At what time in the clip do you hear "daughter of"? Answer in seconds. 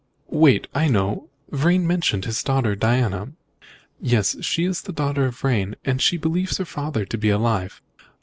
4.91-5.37